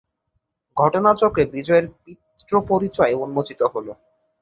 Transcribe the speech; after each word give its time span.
ঘটনাচক্রে 0.77 1.43
বিজয়ের 1.53 1.85
পিতৃপরিচয় 1.95 3.13
উন্মোচিত 3.23 3.61
হল। 3.73 3.87